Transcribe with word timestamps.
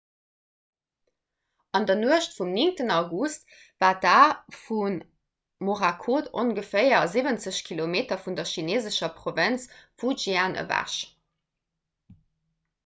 an 1.79 1.83
der 1.89 1.97
nuecht 2.03 2.31
vum 2.37 2.53
9 2.53 2.89
august 2.93 3.41
war 3.83 3.97
d'a 4.05 4.15
vu 4.61 4.79
morakot 5.67 6.31
ongeféier 6.43 7.01
siwwenzeg 7.15 7.59
kilometer 7.69 8.21
vun 8.25 8.37
der 8.39 8.49
chineesescher 8.53 9.11
provënz 9.19 9.67
fujian 10.05 10.57
ewech 10.63 10.97